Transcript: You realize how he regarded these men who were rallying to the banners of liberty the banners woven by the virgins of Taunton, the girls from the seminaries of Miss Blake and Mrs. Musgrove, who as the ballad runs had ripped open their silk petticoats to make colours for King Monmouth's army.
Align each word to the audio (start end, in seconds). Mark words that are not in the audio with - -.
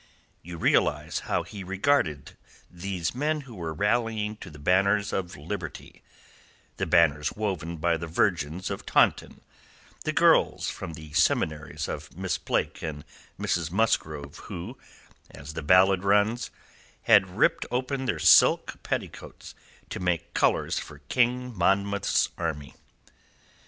You 0.41 0.57
realize 0.57 1.19
how 1.29 1.43
he 1.43 1.63
regarded 1.63 2.35
these 2.71 3.13
men 3.13 3.41
who 3.41 3.53
were 3.53 3.71
rallying 3.71 4.35
to 4.37 4.49
the 4.49 4.57
banners 4.57 5.13
of 5.13 5.37
liberty 5.37 6.01
the 6.77 6.87
banners 6.87 7.33
woven 7.33 7.77
by 7.77 7.97
the 7.97 8.07
virgins 8.07 8.71
of 8.71 8.83
Taunton, 8.83 9.41
the 10.03 10.11
girls 10.11 10.71
from 10.71 10.93
the 10.93 11.13
seminaries 11.13 11.87
of 11.87 12.17
Miss 12.17 12.39
Blake 12.39 12.81
and 12.81 13.05
Mrs. 13.39 13.69
Musgrove, 13.71 14.37
who 14.37 14.75
as 15.29 15.53
the 15.53 15.61
ballad 15.61 16.03
runs 16.03 16.49
had 17.03 17.37
ripped 17.37 17.67
open 17.69 18.05
their 18.05 18.17
silk 18.17 18.81
petticoats 18.81 19.53
to 19.91 19.99
make 19.99 20.33
colours 20.33 20.79
for 20.79 20.97
King 21.09 21.55
Monmouth's 21.55 22.29
army. 22.39 22.73